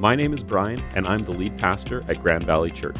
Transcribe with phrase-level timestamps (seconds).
[0.00, 2.96] My name is Brian, and I'm the lead pastor at Grand Valley Church.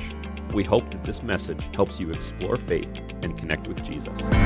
[0.52, 2.90] We hope that this message helps you explore faith
[3.22, 4.26] and connect with Jesus.
[4.26, 4.44] Today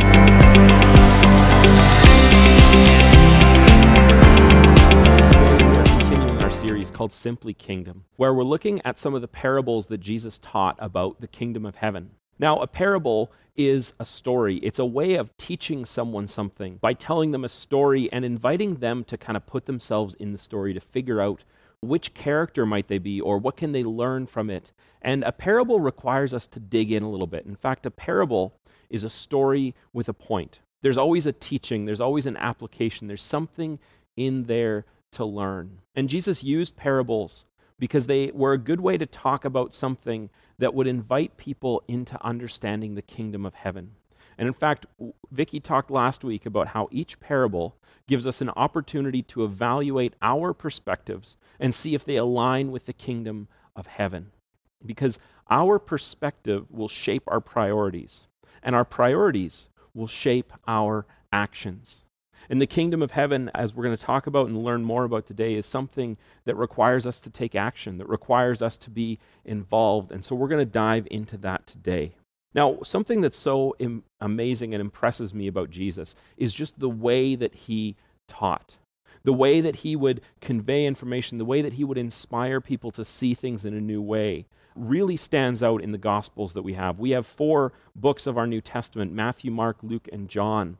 [5.64, 9.26] we are continuing our series called Simply Kingdom, where we're looking at some of the
[9.26, 12.12] parables that Jesus taught about the kingdom of heaven.
[12.38, 14.58] Now, a parable is a story.
[14.58, 19.02] It's a way of teaching someone something by telling them a story and inviting them
[19.04, 21.42] to kind of put themselves in the story to figure out
[21.88, 24.72] which character might they be or what can they learn from it.
[25.02, 27.46] And a parable requires us to dig in a little bit.
[27.46, 28.54] In fact, a parable
[28.90, 30.60] is a story with a point.
[30.82, 33.78] There's always a teaching, there's always an application, there's something
[34.16, 35.80] in there to learn.
[35.94, 37.46] And Jesus used parables
[37.78, 42.22] because they were a good way to talk about something that would invite people into
[42.24, 43.92] understanding the kingdom of heaven.
[44.36, 44.86] And in fact,
[45.30, 50.52] Vicky talked last week about how each parable gives us an opportunity to evaluate our
[50.52, 54.30] perspectives and see if they align with the kingdom of heaven.
[54.84, 55.18] Because
[55.50, 58.28] our perspective will shape our priorities,
[58.62, 62.04] and our priorities will shape our actions.
[62.50, 65.26] And the kingdom of heaven, as we're going to talk about and learn more about
[65.26, 70.12] today, is something that requires us to take action, that requires us to be involved.
[70.12, 72.16] And so we're going to dive into that today.
[72.54, 77.34] Now, something that's so Im- amazing and impresses me about Jesus is just the way
[77.34, 77.96] that he
[78.28, 78.76] taught,
[79.24, 83.04] the way that he would convey information, the way that he would inspire people to
[83.04, 84.46] see things in a new way.
[84.76, 86.98] Really stands out in the Gospels that we have.
[86.98, 90.78] We have four books of our New Testament Matthew, Mark, Luke, and John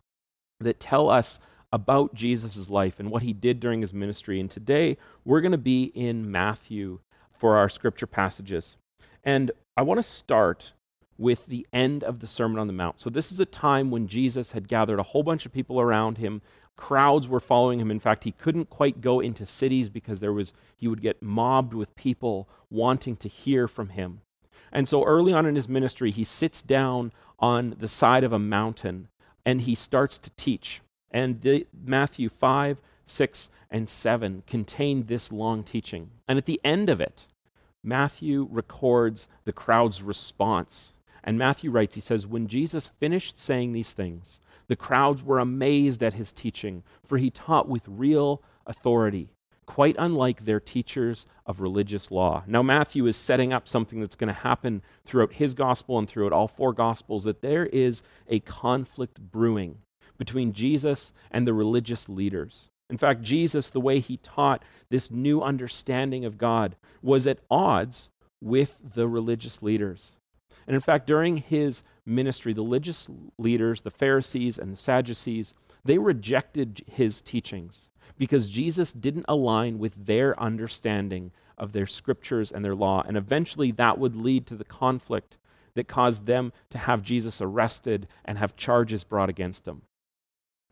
[0.61, 1.39] that tell us
[1.73, 4.39] about Jesus' life and what he did during his ministry.
[4.39, 7.01] And today we're going to be in Matthew
[7.33, 8.77] for our scripture passages.
[9.25, 10.73] And I want to start
[11.19, 13.01] with the end of the Sermon on the Mount.
[13.01, 16.19] So, this is a time when Jesus had gathered a whole bunch of people around
[16.19, 16.43] him.
[16.77, 17.91] Crowds were following him.
[17.91, 21.73] In fact, he couldn't quite go into cities because there was, he would get mobbed
[21.73, 24.23] with people wanting to hear from him.
[24.73, 28.39] And so, early on in his ministry, he sits down on the side of a
[28.39, 29.09] mountain
[29.45, 30.81] and he starts to teach.
[31.11, 36.11] And the, Matthew 5, 6, and 7 contain this long teaching.
[36.27, 37.27] And at the end of it,
[37.83, 40.97] Matthew records the crowd's response.
[41.25, 46.03] And Matthew writes, he says, When Jesus finished saying these things, the crowds were amazed
[46.03, 49.31] at his teaching, for he taught with real authority,
[49.67, 52.45] quite unlike their teachers of religious law.
[52.47, 56.33] Now, Matthew is setting up something that's going to happen throughout his gospel and throughout
[56.33, 59.79] all four gospels that there is a conflict brewing
[60.19, 62.69] between Jesus and the religious leaders.
[62.91, 68.11] In fact, Jesus, the way he taught this new understanding of God, was at odds
[68.43, 70.17] with the religious leaders.
[70.67, 75.55] And in fact, during his ministry, the religious leaders, the Pharisees and the Sadducees,
[75.85, 82.65] they rejected his teachings because Jesus didn't align with their understanding of their scriptures and
[82.65, 83.03] their law.
[83.07, 85.37] And eventually that would lead to the conflict
[85.75, 89.83] that caused them to have Jesus arrested and have charges brought against him.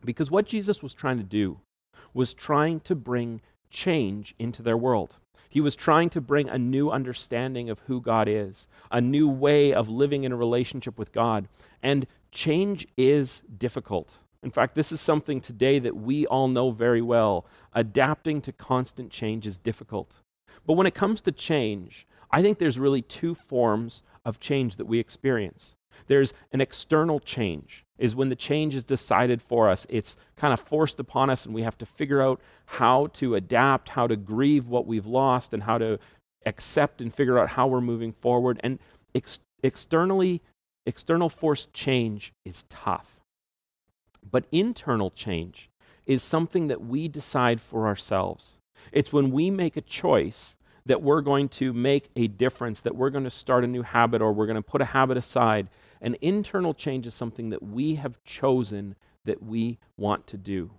[0.03, 1.59] Because what Jesus was trying to do
[2.13, 5.17] was trying to bring change into their world.
[5.53, 9.71] He was trying to bring a new understanding of who God is, a new way
[9.71, 11.47] of living in a relationship with God.
[11.83, 14.17] And change is difficult.
[14.41, 17.45] In fact, this is something today that we all know very well.
[17.71, 20.21] Adapting to constant change is difficult.
[20.65, 24.85] But when it comes to change, I think there's really two forms of change that
[24.85, 25.75] we experience.
[26.07, 29.85] There's an external change, is when the change is decided for us.
[29.89, 33.89] It's kind of forced upon us, and we have to figure out how to adapt,
[33.89, 35.99] how to grieve what we've lost, and how to
[36.45, 38.59] accept and figure out how we're moving forward.
[38.63, 38.79] And
[39.15, 40.41] ex- externally,
[40.85, 43.19] external forced change is tough.
[44.29, 45.69] But internal change
[46.05, 48.57] is something that we decide for ourselves.
[48.91, 53.09] It's when we make a choice that we're going to make a difference, that we're
[53.09, 55.69] going to start a new habit, or we're going to put a habit aside.
[56.01, 58.95] An internal change is something that we have chosen
[59.25, 60.71] that we want to do.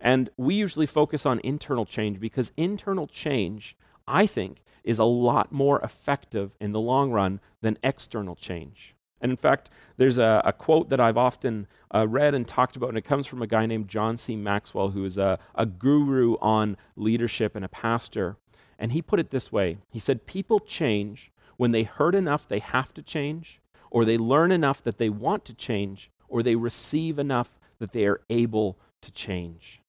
[0.00, 3.76] And we usually focus on internal change because internal change,
[4.06, 8.94] I think, is a lot more effective in the long run than external change.
[9.20, 12.90] And in fact, there's a, a quote that I've often uh, read and talked about,
[12.90, 14.36] and it comes from a guy named John C.
[14.36, 18.36] Maxwell, who is a, a guru on leadership and a pastor.
[18.78, 22.58] And he put it this way He said, People change when they heard enough they
[22.58, 27.18] have to change, or they learn enough that they want to change, or they receive
[27.18, 29.80] enough that they are able to change.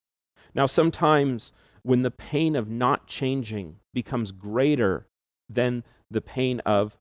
[0.53, 1.51] Now, sometimes
[1.83, 5.07] when the pain of not changing becomes greater
[5.49, 6.97] than the pain of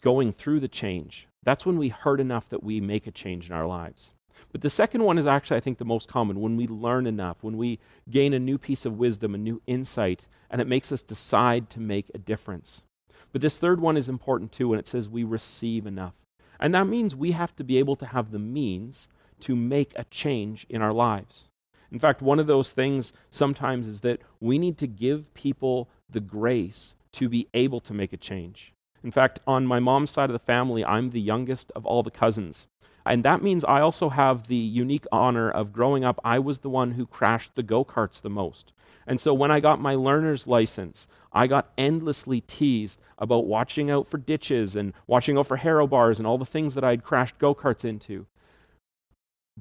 [0.00, 3.54] going through the change, that's when we hurt enough that we make a change in
[3.54, 4.12] our lives.
[4.52, 7.42] But the second one is actually, I think, the most common when we learn enough,
[7.42, 7.78] when we
[8.08, 11.80] gain a new piece of wisdom, a new insight, and it makes us decide to
[11.80, 12.84] make a difference.
[13.32, 16.14] But this third one is important too, and it says we receive enough.
[16.60, 19.08] And that means we have to be able to have the means
[19.40, 21.50] to make a change in our lives.
[21.90, 26.20] In fact, one of those things sometimes is that we need to give people the
[26.20, 28.72] grace to be able to make a change.
[29.02, 32.10] In fact, on my mom's side of the family, I'm the youngest of all the
[32.10, 32.66] cousins.
[33.06, 36.70] And that means I also have the unique honor of growing up, I was the
[36.70, 38.72] one who crashed the go karts the most.
[39.06, 44.06] And so when I got my learner's license, I got endlessly teased about watching out
[44.06, 47.38] for ditches and watching out for harrow bars and all the things that I'd crashed
[47.38, 48.26] go karts into.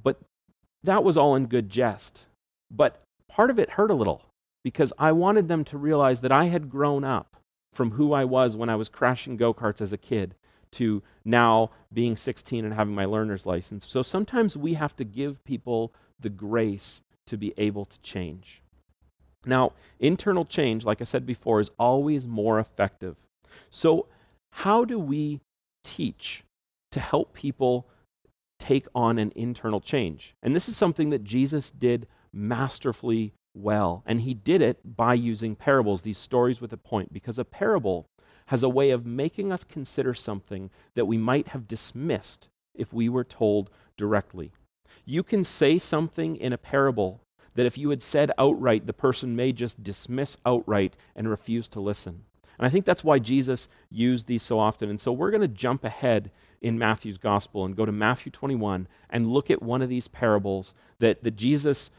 [0.02, 0.20] But
[0.84, 2.26] that was all in good jest.
[2.72, 4.24] But part of it hurt a little
[4.64, 7.36] because I wanted them to realize that I had grown up
[7.74, 10.36] from who I was when I was crashing go karts as a kid
[10.74, 13.88] to now being 16 and having my learner's license.
[13.88, 18.62] So sometimes we have to give people the grace to be able to change.
[19.46, 23.18] Now, internal change, like I said before, is always more effective.
[23.70, 24.08] So,
[24.52, 25.42] how do we
[25.84, 26.44] teach
[26.92, 27.88] to help people
[28.60, 30.36] take on an internal change?
[30.42, 34.04] And this is something that Jesus did masterfully well.
[34.06, 38.08] And he did it by using parables, these stories with a point, because a parable
[38.54, 43.10] has a way of making us consider something that we might have dismissed if we
[43.10, 44.52] were told directly.
[45.06, 47.24] You can say something in a parable
[47.56, 51.80] that if you had said outright, the person may just dismiss outright and refuse to
[51.80, 52.26] listen.
[52.60, 54.88] And I think that's why Jesus used these so often.
[54.88, 56.30] And so we're going to jump ahead
[56.62, 60.76] in Matthew's gospel and go to Matthew 21 and look at one of these parables
[61.00, 61.90] that, that Jesus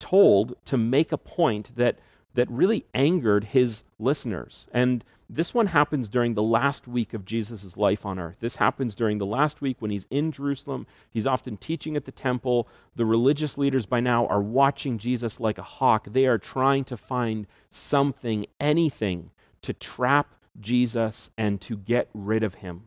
[0.00, 2.00] told to make a point that,
[2.34, 4.66] that really angered his listeners.
[4.72, 8.36] And this one happens during the last week of Jesus' life on earth.
[8.40, 10.86] This happens during the last week when he's in Jerusalem.
[11.08, 12.66] He's often teaching at the temple.
[12.96, 16.08] The religious leaders by now are watching Jesus like a hawk.
[16.10, 19.30] They are trying to find something, anything,
[19.62, 22.82] to trap Jesus and to get rid of him.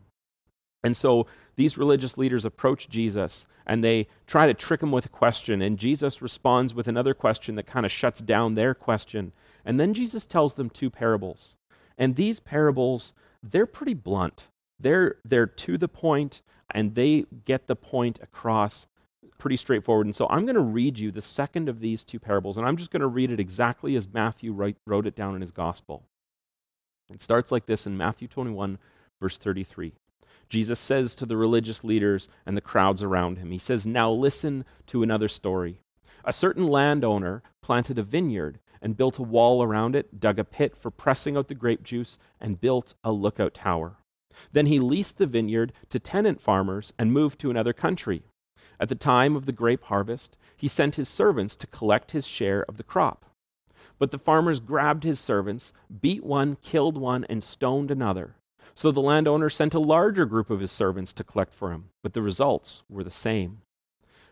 [0.83, 5.09] And so these religious leaders approach Jesus and they try to trick him with a
[5.09, 5.61] question.
[5.61, 9.31] And Jesus responds with another question that kind of shuts down their question.
[9.63, 11.55] And then Jesus tells them two parables.
[11.97, 14.47] And these parables, they're pretty blunt.
[14.79, 16.41] They're, they're to the point
[16.71, 18.87] and they get the point across
[19.37, 20.07] pretty straightforward.
[20.07, 22.77] And so I'm going to read you the second of these two parables, and I'm
[22.77, 26.03] just going to read it exactly as Matthew write, wrote it down in his gospel.
[27.13, 28.79] It starts like this in Matthew 21,
[29.21, 29.93] verse 33.
[30.53, 34.65] Jesus says to the religious leaders and the crowds around him, He says, Now listen
[34.85, 35.79] to another story.
[36.23, 40.77] A certain landowner planted a vineyard and built a wall around it, dug a pit
[40.77, 43.97] for pressing out the grape juice, and built a lookout tower.
[44.51, 48.21] Then he leased the vineyard to tenant farmers and moved to another country.
[48.79, 52.63] At the time of the grape harvest, he sent his servants to collect his share
[52.69, 53.25] of the crop.
[53.97, 58.35] But the farmers grabbed his servants, beat one, killed one, and stoned another.
[58.75, 62.13] So the landowner sent a larger group of his servants to collect for him, but
[62.13, 63.61] the results were the same.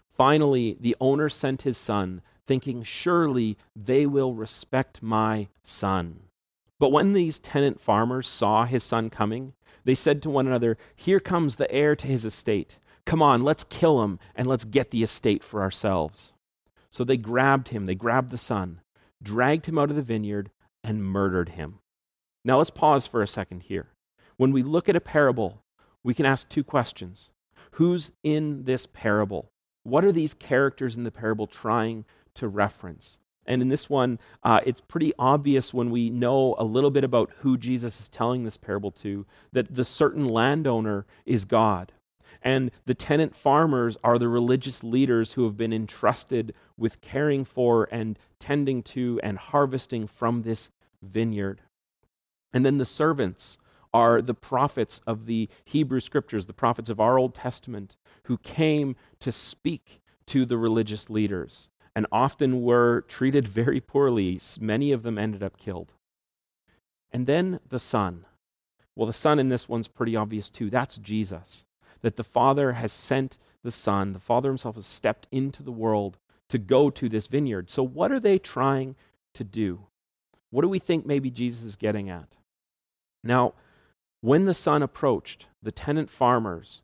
[0.10, 6.22] Finally, the owner sent his son thinking, Surely they will respect my son.
[6.80, 9.54] But when these tenant farmers saw his son coming,
[9.84, 12.78] they said to one another, Here comes the heir to his estate.
[13.06, 16.34] Come on, let's kill him and let's get the estate for ourselves.
[16.90, 18.82] So they grabbed him, they grabbed the son,
[19.22, 20.52] dragged him out of the vineyard,
[20.84, 21.80] and murdered him.
[22.44, 23.90] Now let's pause for a second here.
[24.38, 25.64] When we look at a parable,
[26.04, 27.32] we can ask two questions
[27.76, 29.52] Who's in this parable?
[29.84, 33.20] What are these characters in the parable trying to reference.
[33.46, 37.32] And in this one, uh, it's pretty obvious when we know a little bit about
[37.40, 41.92] who Jesus is telling this parable to that the certain landowner is God.
[42.42, 47.90] And the tenant farmers are the religious leaders who have been entrusted with caring for
[47.92, 50.70] and tending to and harvesting from this
[51.02, 51.62] vineyard.
[52.54, 53.58] And then the servants
[53.94, 58.96] are the prophets of the Hebrew scriptures, the prophets of our Old Testament, who came
[59.20, 64.40] to speak to the religious leaders and often were treated very poorly.
[64.60, 65.94] Many of them ended up killed.
[67.12, 68.26] And then the Son.
[68.96, 70.70] Well, the Son in this one's pretty obvious too.
[70.70, 71.66] That's Jesus.
[72.02, 74.14] That the Father has sent the Son.
[74.14, 76.18] The Father himself has stepped into the world
[76.50, 77.70] to go to this vineyard.
[77.70, 78.96] So, what are they trying
[79.34, 79.88] to do?
[80.50, 82.36] What do we think maybe Jesus is getting at?
[83.24, 83.54] Now,
[84.22, 86.84] when the Son approached, the tenant farmers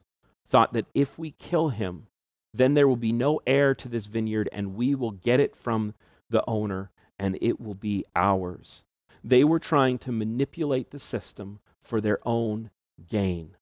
[0.50, 2.08] thought that if we kill him,
[2.53, 5.94] then there will be no heir to this vineyard, and we will get it from
[6.29, 8.84] the owner, and it will be ours.
[9.24, 12.72] They were trying to manipulate the system for their own
[13.08, 13.56] gain.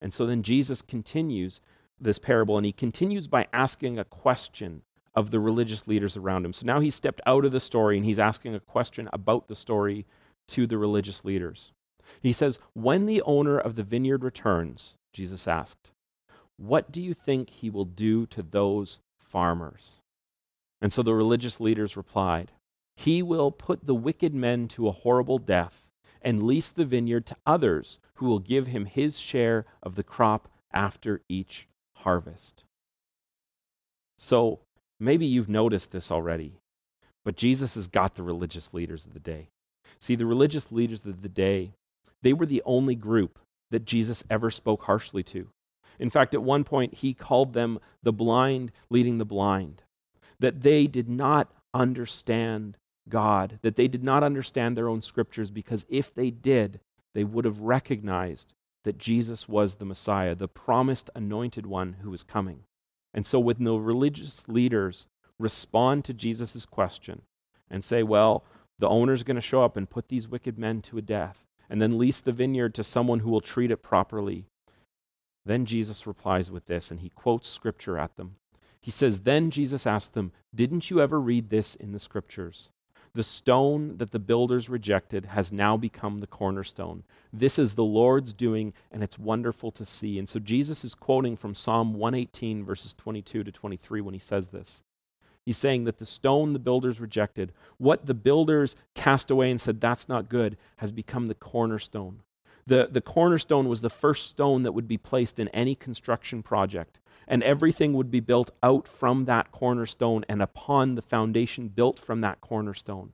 [0.00, 1.60] And so then Jesus continues
[2.00, 4.82] this parable and he continues by asking a question
[5.14, 6.52] of the religious leaders around him.
[6.52, 9.54] So now he's stepped out of the story and he's asking a question about the
[9.54, 10.06] story
[10.48, 11.72] to the religious leaders.
[12.20, 15.90] He says, When the owner of the vineyard returns, Jesus asked,
[16.56, 20.00] What do you think he will do to those farmers?
[20.80, 22.52] And so the religious leaders replied,
[22.96, 25.90] He will put the wicked men to a horrible death
[26.22, 30.48] and lease the vineyard to others who will give him his share of the crop
[30.72, 32.64] after each harvest.
[34.16, 34.60] So
[34.98, 36.60] maybe you've noticed this already,
[37.24, 39.48] but Jesus has got the religious leaders of the day.
[39.98, 41.72] See, the religious leaders of the day,
[42.22, 43.38] they were the only group
[43.70, 45.48] that Jesus ever spoke harshly to.
[45.98, 49.82] In fact, at one point, he called them the blind leading the blind,
[50.38, 55.84] that they did not understand God, that they did not understand their own scriptures, because
[55.88, 56.80] if they did,
[57.14, 62.24] they would have recognized that Jesus was the Messiah, the promised anointed one who was
[62.24, 62.64] coming.
[63.12, 65.06] And so, when the religious leaders
[65.38, 67.22] respond to Jesus' question
[67.68, 68.44] and say, Well,
[68.78, 71.80] the owner's going to show up and put these wicked men to a death, and
[71.80, 74.44] then lease the vineyard to someone who will treat it properly.
[75.46, 78.36] Then Jesus replies with this, and he quotes scripture at them.
[78.80, 82.72] He says, Then Jesus asked them, Didn't you ever read this in the scriptures?
[83.12, 87.04] The stone that the builders rejected has now become the cornerstone.
[87.32, 90.18] This is the Lord's doing, and it's wonderful to see.
[90.18, 94.48] And so Jesus is quoting from Psalm 118, verses 22 to 23, when he says
[94.48, 94.82] this.
[95.46, 99.80] He's saying that the stone the builders rejected, what the builders cast away and said,
[99.80, 102.22] that's not good, has become the cornerstone.
[102.66, 107.00] The, the cornerstone was the first stone that would be placed in any construction project
[107.26, 112.20] and everything would be built out from that cornerstone and upon the foundation built from
[112.20, 113.12] that cornerstone.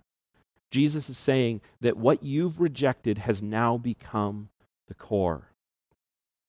[0.71, 4.49] Jesus is saying that what you've rejected has now become
[4.89, 5.53] the core.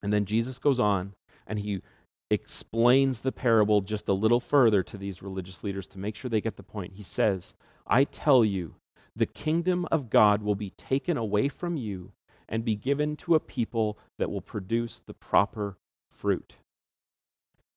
[0.02, 1.14] And then Jesus goes on
[1.46, 1.82] and he
[2.30, 6.40] explains the parable just a little further to these religious leaders to make sure they
[6.40, 6.94] get the point.
[6.94, 7.54] He says,
[7.86, 8.74] I tell you,
[9.16, 12.12] the kingdom of God will be taken away from you
[12.48, 15.76] and be given to a people that will produce the proper
[16.10, 16.56] fruit.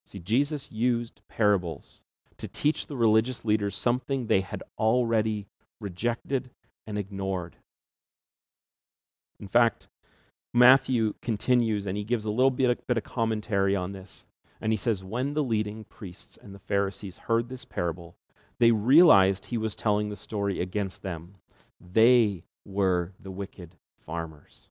[0.05, 2.03] See, Jesus used parables
[2.37, 5.47] to teach the religious leaders something they had already
[5.79, 6.49] rejected
[6.85, 7.55] and ignored.
[9.39, 9.87] In fact,
[10.53, 14.27] Matthew continues and he gives a little bit, bit of commentary on this.
[14.61, 18.15] And he says, When the leading priests and the Pharisees heard this parable,
[18.59, 21.35] they realized he was telling the story against them.
[21.79, 24.69] They were the wicked farmers.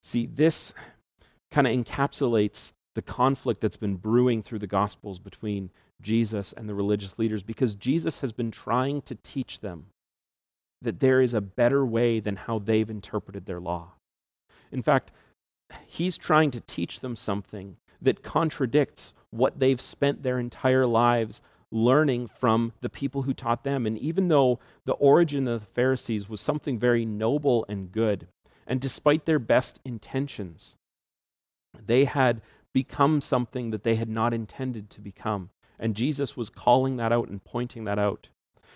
[0.00, 0.72] See, this
[1.50, 6.74] kind of encapsulates the conflict that's been brewing through the Gospels between Jesus and the
[6.74, 9.86] religious leaders because Jesus has been trying to teach them
[10.82, 13.92] that there is a better way than how they've interpreted their law.
[14.70, 15.10] In fact,
[15.86, 22.28] he's trying to teach them something that contradicts what they've spent their entire lives learning
[22.28, 23.86] from the people who taught them.
[23.86, 28.28] And even though the origin of the Pharisees was something very noble and good,
[28.66, 30.76] and despite their best intentions,
[31.84, 32.40] they had
[32.72, 35.50] become something that they had not intended to become.
[35.78, 38.30] And Jesus was calling that out and pointing that out.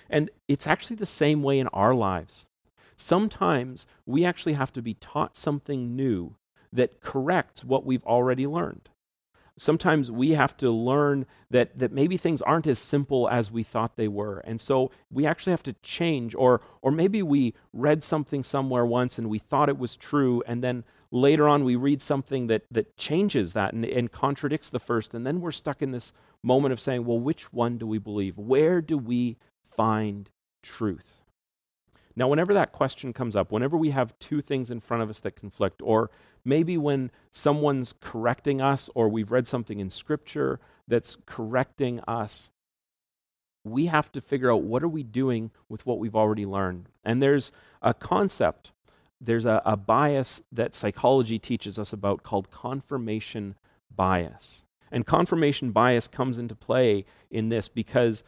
[0.08, 2.46] And it's actually the same way in our lives.
[2.96, 6.36] Sometimes we actually have to be taught something new
[6.72, 8.89] that corrects what we've already learned.
[9.60, 13.96] Sometimes we have to learn that, that maybe things aren't as simple as we thought
[13.96, 14.38] they were.
[14.38, 19.18] And so we actually have to change, or, or maybe we read something somewhere once
[19.18, 22.96] and we thought it was true, and then later on we read something that, that
[22.96, 26.80] changes that and, and contradicts the first, and then we're stuck in this moment of
[26.80, 28.38] saying, well, which one do we believe?
[28.38, 30.30] Where do we find
[30.62, 31.19] truth?
[32.16, 35.20] Now, whenever that question comes up, whenever we have two things in front of us
[35.20, 36.10] that conflict, or
[36.44, 42.50] maybe when someone's correcting us, or we've read something in Scripture that's correcting us,
[43.64, 46.88] we have to figure out what are we doing with what we've already learned.
[47.04, 47.52] And there's
[47.82, 48.72] a concept
[49.20, 53.54] there's a, a bias that psychology teaches us about called confirmation
[53.94, 54.64] bias.
[54.90, 58.24] And confirmation bias comes into play in this because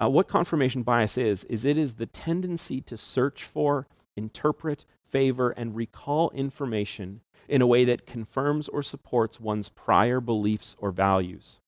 [0.00, 5.50] uh, what confirmation bias is, is it is the tendency to search for, interpret, favor,
[5.50, 11.60] and recall information in a way that confirms or supports one's prior beliefs or values.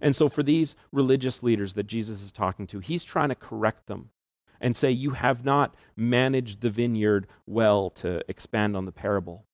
[0.00, 3.86] And so, for these religious leaders that Jesus is talking to, he's trying to correct
[3.86, 4.10] them
[4.60, 9.46] and say, You have not managed the vineyard well to expand on the parable.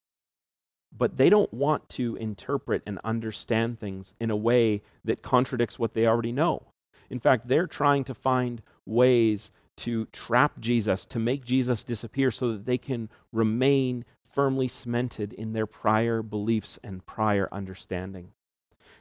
[0.96, 5.94] But they don't want to interpret and understand things in a way that contradicts what
[5.94, 6.72] they already know.
[7.10, 12.52] In fact, they're trying to find ways to trap Jesus, to make Jesus disappear so
[12.52, 18.32] that they can remain firmly cemented in their prior beliefs and prior understanding.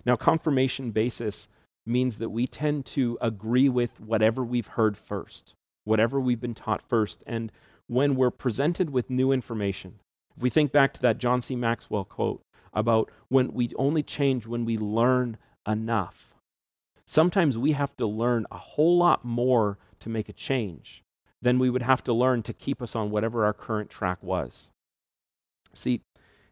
[0.05, 1.50] Now, confirmation basis
[1.85, 6.81] means that we tend to agree with whatever we've heard first, whatever we've been taught
[6.81, 7.24] first.
[7.27, 7.51] And
[7.88, 10.00] when we're presented with new information,
[10.35, 11.55] if we think back to that John C.
[11.55, 12.41] Maxwell quote
[12.74, 16.35] about when we only change when we learn enough,
[17.05, 21.03] sometimes we have to learn a whole lot more to make a change
[21.41, 24.71] than we would have to learn to keep us on whatever our current track was.
[25.74, 26.01] See,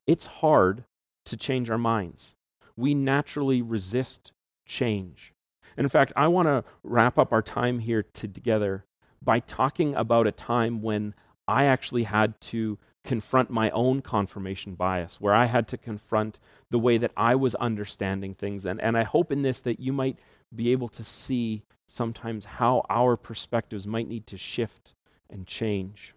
[0.05, 0.83] it's hard
[1.25, 2.35] to change our minds.
[2.75, 4.33] We naturally resist
[4.65, 5.33] change.
[5.77, 8.85] And in fact, I want to wrap up our time here together
[9.21, 11.15] by talking about a time when
[11.47, 16.79] I actually had to confront my own confirmation bias, where I had to confront the
[16.79, 18.65] way that I was understanding things.
[18.65, 20.19] And, and I hope in this that you might
[20.55, 24.93] be able to see sometimes how our perspectives might need to shift
[25.29, 26.13] and change.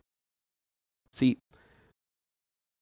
[1.10, 1.38] See,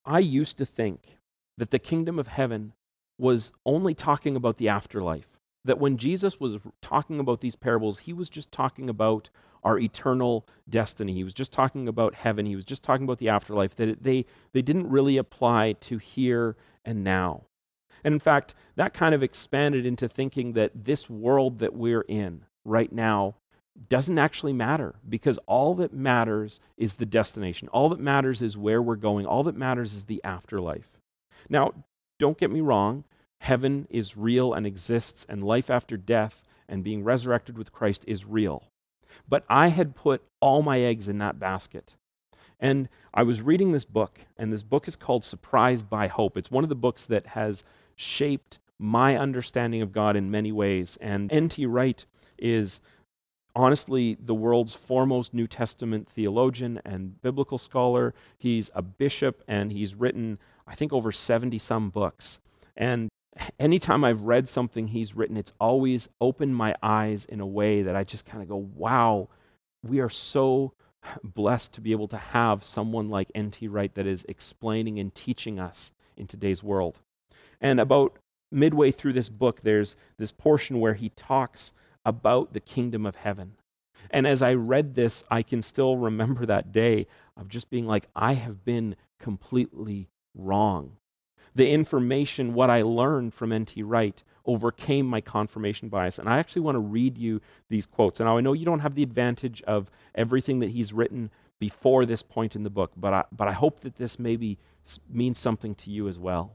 [0.04, 1.18] I used to think
[1.56, 2.72] that the kingdom of heaven
[3.18, 5.28] was only talking about the afterlife.
[5.64, 9.30] That when Jesus was talking about these parables, he was just talking about
[9.62, 11.14] our eternal destiny.
[11.14, 12.44] He was just talking about heaven.
[12.44, 13.74] He was just talking about the afterlife.
[13.76, 17.44] That they, they didn't really apply to here and now.
[18.04, 22.44] And in fact, that kind of expanded into thinking that this world that we're in
[22.64, 23.36] right now
[23.88, 27.68] doesn't actually matter because all that matters is the destination.
[27.68, 29.26] All that matters is where we're going.
[29.26, 30.92] All that matters is the afterlife.
[31.48, 31.72] Now,
[32.18, 33.04] don't get me wrong,
[33.40, 38.24] heaven is real and exists, and life after death and being resurrected with Christ is
[38.24, 38.68] real.
[39.28, 41.96] But I had put all my eggs in that basket.
[42.60, 46.36] And I was reading this book, and this book is called Surprised by Hope.
[46.36, 47.64] It's one of the books that has
[47.96, 50.98] shaped my understanding of God in many ways.
[51.00, 51.64] And N.T.
[51.66, 52.04] Wright
[52.38, 52.80] is
[53.56, 58.12] honestly the world's foremost New Testament theologian and biblical scholar.
[58.36, 62.40] He's a bishop, and he's written, I think, over 70 some books.
[62.76, 63.08] And
[63.58, 67.96] anytime I've read something he's written, it's always opened my eyes in a way that
[67.96, 69.28] I just kind of go, wow,
[69.82, 70.72] we are so
[71.22, 73.68] blessed to be able to have someone like N.T.
[73.68, 77.00] Wright that is explaining and teaching us in today's world.
[77.64, 78.16] And about
[78.52, 81.72] midway through this book, there's this portion where he talks
[82.04, 83.56] about the kingdom of heaven.
[84.10, 88.06] And as I read this, I can still remember that day of just being like,
[88.14, 90.98] I have been completely wrong
[91.54, 93.82] the information, what I learned from N.T.
[93.82, 96.18] Wright, overcame my confirmation bias.
[96.18, 98.20] And I actually want to read you these quotes.
[98.20, 102.22] And I know you don't have the advantage of everything that he's written before this
[102.22, 104.58] point in the book, but I, but I hope that this maybe
[105.08, 106.54] means something to you as well.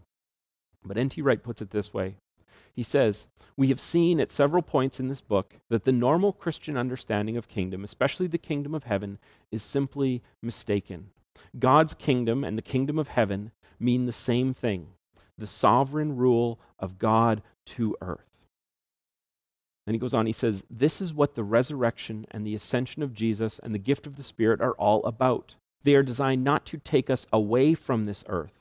[0.83, 1.21] But N.T.
[1.21, 2.15] Wright puts it this way
[2.75, 6.77] He says, We have seen at several points in this book that the normal Christian
[6.77, 9.19] understanding of kingdom, especially the kingdom of heaven,
[9.51, 11.11] is simply mistaken.
[11.57, 14.87] God's kingdom and the kingdom of heaven mean the same thing
[15.37, 18.29] the sovereign rule of God to earth.
[19.87, 23.13] And he goes on, he says, This is what the resurrection and the ascension of
[23.13, 25.55] Jesus and the gift of the Spirit are all about.
[25.83, 28.58] They are designed not to take us away from this earth,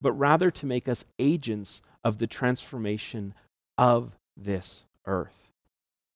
[0.00, 3.34] but rather to make us agents of the transformation
[3.76, 5.48] of this earth.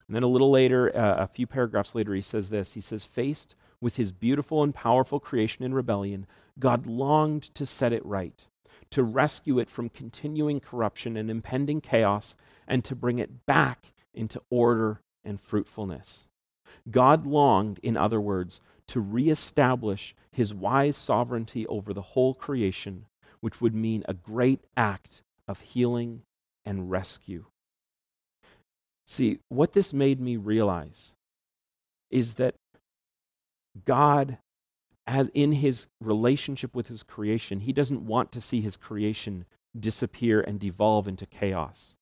[0.07, 3.05] And then a little later, uh, a few paragraphs later, he says this He says,
[3.05, 6.27] Faced with his beautiful and powerful creation in rebellion,
[6.59, 8.47] God longed to set it right,
[8.91, 12.37] to rescue it from continuing corruption and impending chaos,
[12.69, 16.29] and to bring it back into order and fruitfulness.
[16.91, 23.07] God longed, in other words, to reestablish his wise sovereignty over the whole creation,
[23.43, 26.23] which would mean a great act of healing
[26.65, 27.45] and rescue.
[29.05, 31.15] See, what this made me realize
[32.09, 32.55] is that
[33.85, 34.39] God,
[35.07, 39.45] as in his relationship with his creation, he doesn't want to see his creation
[39.79, 41.97] disappear and devolve into chaos.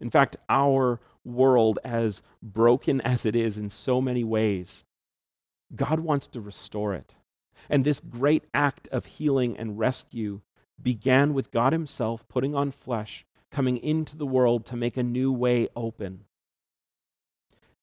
[0.00, 4.86] In fact, our world, as broken as it is in so many ways,
[5.74, 7.14] God wants to restore it.
[7.68, 10.40] And this great act of healing and rescue
[10.80, 15.32] began with God Himself putting on flesh, coming into the world to make a new
[15.32, 16.24] way open.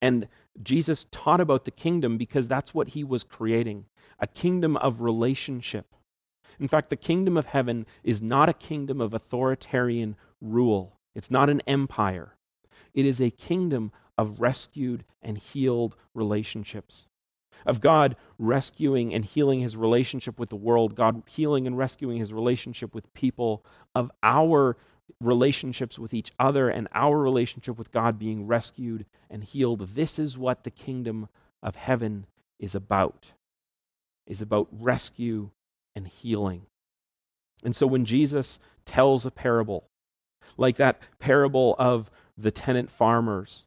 [0.03, 0.27] And
[0.61, 3.85] Jesus taught about the kingdom because that's what he was creating
[4.19, 5.95] a kingdom of relationship.
[6.59, 11.49] In fact, the kingdom of heaven is not a kingdom of authoritarian rule, it's not
[11.49, 12.35] an empire.
[12.93, 17.07] It is a kingdom of rescued and healed relationships.
[17.65, 22.33] Of God rescuing and healing his relationship with the world, God healing and rescuing his
[22.33, 24.77] relationship with people, of our
[25.19, 29.95] relationships with each other and our relationship with God being rescued and healed.
[29.95, 31.29] This is what the kingdom
[31.61, 32.25] of heaven
[32.59, 33.31] is about.
[34.25, 35.49] Is about rescue
[35.95, 36.67] and healing.
[37.63, 39.89] And so when Jesus tells a parable,
[40.57, 43.65] like that parable of the tenant farmers,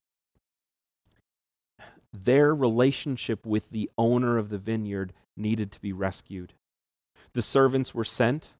[2.24, 6.54] their relationship with the owner of the vineyard needed to be rescued.
[7.32, 8.54] The servants were sent,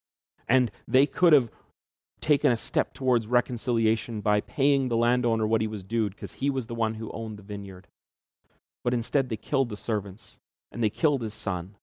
[0.48, 1.50] and they could have
[2.20, 6.50] taken a step towards reconciliation by paying the landowner what he was due because he
[6.50, 7.88] was the one who owned the vineyard.
[8.84, 10.38] But instead, they killed the servants
[10.70, 11.76] and they killed his son.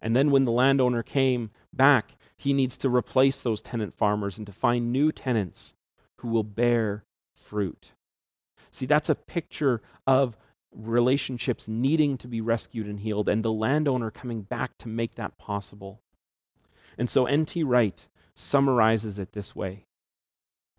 [0.00, 4.46] And then, when the landowner came back, he needs to replace those tenant farmers and
[4.46, 5.74] to find new tenants
[6.18, 7.92] who will bear fruit.
[8.70, 10.36] See, that's a picture of
[10.74, 15.38] relationships needing to be rescued and healed, and the landowner coming back to make that
[15.38, 16.00] possible.
[16.98, 17.62] And so N.T.
[17.62, 19.84] Wright summarizes it this way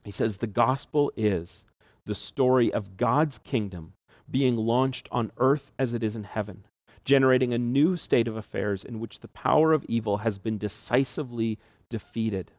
[0.03, 1.65] He says, The gospel is
[2.05, 3.93] the story of God's kingdom
[4.29, 6.65] being launched on earth as it is in heaven,
[7.03, 11.59] generating a new state of affairs in which the power of evil has been decisively
[11.89, 12.51] defeated.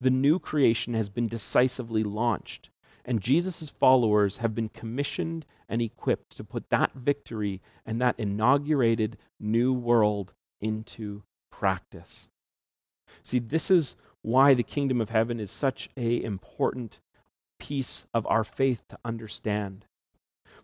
[0.00, 2.70] The new creation has been decisively launched,
[3.04, 9.16] and Jesus' followers have been commissioned and equipped to put that victory and that inaugurated
[9.38, 12.30] new world into practice.
[13.22, 17.00] See, this is why the kingdom of heaven is such a important
[17.58, 19.86] piece of our faith to understand.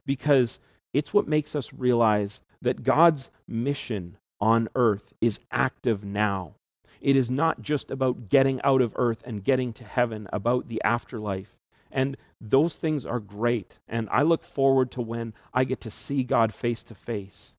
[0.05, 0.61] Because
[0.93, 6.55] it's what makes us realize that God's mission on earth is active now.
[7.01, 10.83] It is not just about getting out of earth and getting to heaven, about the
[10.83, 11.57] afterlife.
[11.91, 13.79] And those things are great.
[13.89, 17.57] And I look forward to when I get to see God face to face.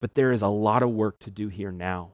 [0.00, 2.12] But there is a lot of work to do here now.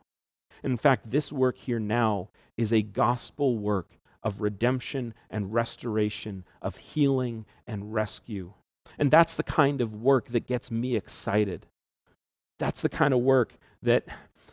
[0.63, 6.77] In fact, this work here now is a gospel work of redemption and restoration, of
[6.77, 8.53] healing and rescue.
[8.99, 11.67] And that's the kind of work that gets me excited.
[12.59, 14.05] That's the kind of work that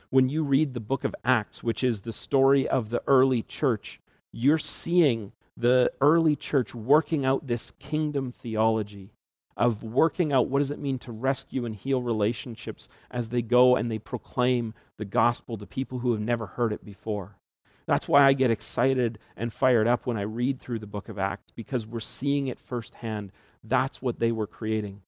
[0.09, 3.99] when you read the book of Acts, which is the story of the early church,
[4.31, 9.11] you're seeing the early church working out this kingdom theology
[9.57, 13.75] of working out what does it mean to rescue and heal relationships as they go
[13.75, 17.37] and they proclaim the gospel to people who have never heard it before.
[17.85, 21.19] That's why I get excited and fired up when I read through the book of
[21.19, 23.31] Acts because we're seeing it firsthand.
[23.63, 25.01] That's what they were creating.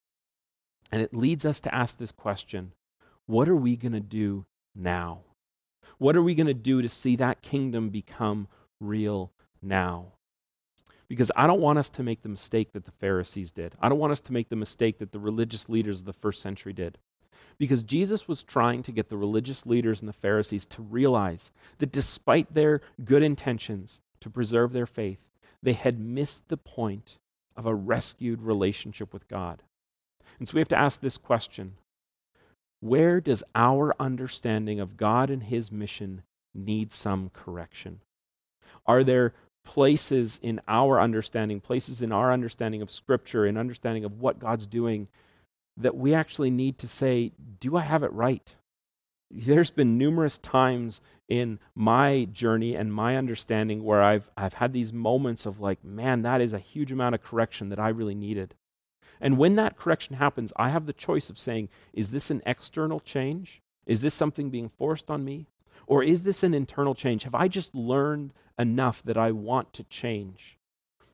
[0.90, 2.72] And it leads us to ask this question
[3.26, 5.20] what are we going to do now?
[5.98, 8.48] What are we going to do to see that kingdom become
[8.80, 10.12] real now?
[11.08, 13.74] Because I don't want us to make the mistake that the Pharisees did.
[13.80, 16.42] I don't want us to make the mistake that the religious leaders of the first
[16.42, 16.98] century did.
[17.58, 21.90] Because Jesus was trying to get the religious leaders and the Pharisees to realize that
[21.90, 25.18] despite their good intentions to preserve their faith,
[25.62, 27.18] they had missed the point
[27.56, 29.62] of a rescued relationship with God.
[30.38, 31.74] And so we have to ask this question
[32.80, 36.22] Where does our understanding of God and His mission
[36.54, 38.00] need some correction?
[38.86, 39.34] Are there
[39.68, 44.66] places in our understanding, places in our understanding of Scripture and understanding of what God's
[44.66, 45.08] doing,
[45.76, 48.56] that we actually need to say, Do I have it right?
[49.30, 54.90] There's been numerous times in my journey and my understanding where I've, I've had these
[54.90, 58.54] moments of like, man, that is a huge amount of correction that I really needed.
[59.20, 63.00] And when that correction happens, I have the choice of saying, is this an external
[63.00, 63.60] change?
[63.84, 65.48] Is this something being forced on me?
[65.86, 67.24] Or is this an internal change?
[67.24, 70.58] Have I just learned enough that I want to change?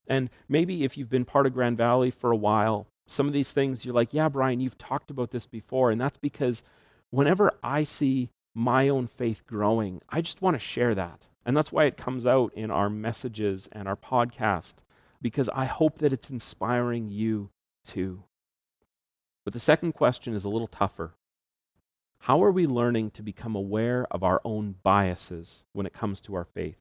[0.07, 3.53] And maybe if you've been part of Grand Valley for a while, some of these
[3.53, 5.91] things you're like, yeah, Brian, you've talked about this before.
[5.91, 6.63] And that's because
[7.11, 11.27] whenever I see my own faith growing, I just want to share that.
[11.47, 14.77] And that's why it comes out in our messages and our podcast,
[15.21, 17.51] because I hope that it's inspiring you
[17.85, 18.25] too.
[19.45, 21.15] But the second question is a little tougher.
[22.25, 26.35] How are we learning to become aware of our own biases when it comes to
[26.35, 26.79] our faith?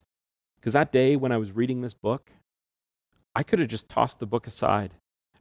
[0.55, 2.31] Because that day when I was reading this book,
[3.35, 4.93] I could have just tossed the book aside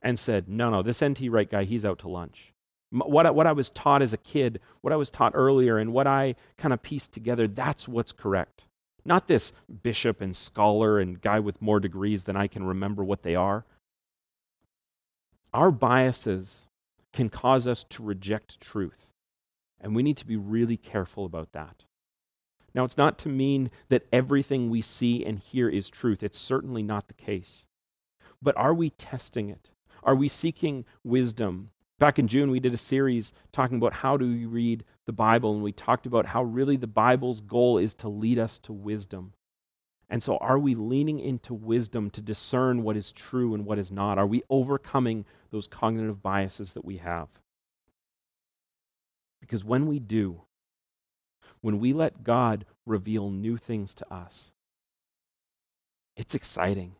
[0.02, 1.28] and said, no, no, this N.T.
[1.28, 2.52] Wright guy, he's out to lunch.
[2.90, 5.92] What I, what I was taught as a kid, what I was taught earlier, and
[5.92, 8.64] what I kind of pieced together, that's what's correct.
[9.04, 9.52] Not this
[9.84, 13.64] bishop and scholar and guy with more degrees than I can remember what they are.
[15.54, 16.66] Our biases
[17.12, 19.11] can cause us to reject truth.
[19.82, 21.84] And we need to be really careful about that.
[22.74, 26.22] Now, it's not to mean that everything we see and hear is truth.
[26.22, 27.66] It's certainly not the case.
[28.40, 29.70] But are we testing it?
[30.02, 31.70] Are we seeking wisdom?
[31.98, 35.52] Back in June, we did a series talking about how do we read the Bible,
[35.52, 39.34] and we talked about how really the Bible's goal is to lead us to wisdom.
[40.08, 43.92] And so, are we leaning into wisdom to discern what is true and what is
[43.92, 44.18] not?
[44.18, 47.28] Are we overcoming those cognitive biases that we have?
[49.42, 50.40] Because when we do,
[51.60, 54.54] when we let God reveal new things to us,
[56.16, 56.94] it's exciting.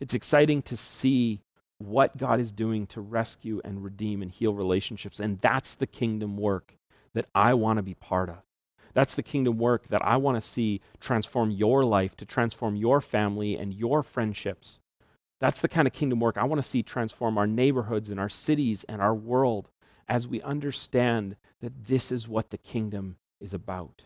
[0.00, 1.42] It's exciting to see
[1.78, 5.20] what God is doing to rescue and redeem and heal relationships.
[5.20, 6.74] And that's the kingdom work
[7.14, 8.38] that I want to be part of.
[8.94, 13.00] That's the kingdom work that I want to see transform your life, to transform your
[13.00, 14.80] family and your friendships.
[15.40, 18.28] That's the kind of kingdom work I want to see transform our neighborhoods and our
[18.28, 19.68] cities and our world
[20.10, 24.02] as we understand that this is what the kingdom is about.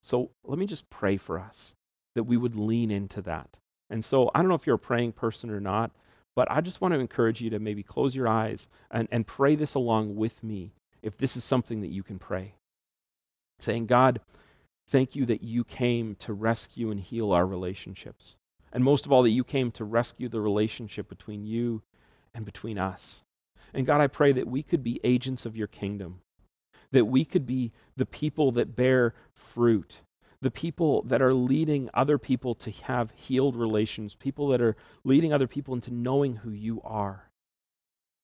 [0.00, 1.74] So let me just pray for us
[2.14, 3.58] that we would lean into that.
[3.90, 5.90] And so I don't know if you're a praying person or not,
[6.36, 9.56] but I just want to encourage you to maybe close your eyes and, and pray
[9.56, 12.54] this along with me if this is something that you can pray.
[13.58, 14.20] Saying, God,
[14.86, 18.38] thank you that you came to rescue and heal our relationships.
[18.72, 21.82] And most of all, that you came to rescue the relationship between you
[22.32, 23.24] and between us.
[23.72, 26.20] And God, I pray that we could be agents of your kingdom,
[26.92, 30.00] that we could be the people that bear fruit,
[30.40, 35.32] the people that are leading other people to have healed relations, people that are leading
[35.32, 37.30] other people into knowing who you are.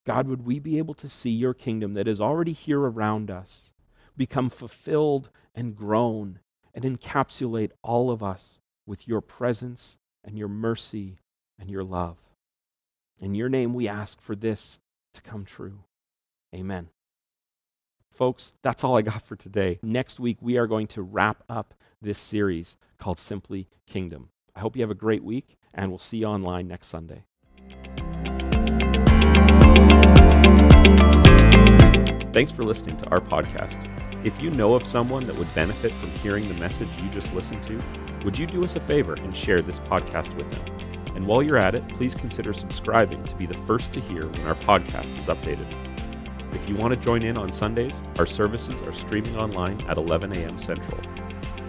[0.06, 3.72] God, would we be able to see your kingdom that is already here around us
[4.16, 6.38] become fulfilled and grown
[6.74, 11.18] and encapsulate all of us with your presence and your mercy
[11.58, 12.18] and your love.
[13.18, 14.78] In your name, we ask for this
[15.16, 15.80] to come true.
[16.54, 16.88] Amen.
[18.10, 19.78] Folks, that's all I got for today.
[19.82, 24.30] Next week, we are going to wrap up this series called Simply Kingdom.
[24.54, 27.24] I hope you have a great week, and we'll see you online next Sunday.
[32.32, 33.86] Thanks for listening to our podcast.
[34.24, 37.62] If you know of someone that would benefit from hearing the message you just listened
[37.64, 37.82] to,
[38.24, 40.85] would you do us a favor and share this podcast with them?
[41.16, 44.46] And while you're at it, please consider subscribing to be the first to hear when
[44.46, 45.66] our podcast is updated.
[46.54, 50.32] If you want to join in on Sundays, our services are streaming online at 11
[50.36, 50.58] a.m.
[50.58, 51.00] Central.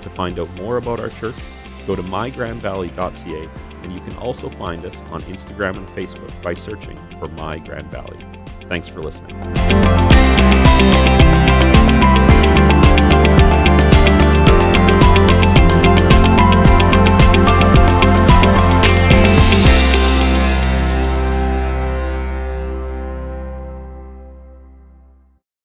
[0.02, 1.36] To find out more about our church,
[1.88, 3.50] go to mygrandvalley.ca
[3.84, 7.88] and you can also find us on Instagram and Facebook by searching for My Grand
[7.88, 8.20] Valley.
[8.68, 9.38] Thanks for listening.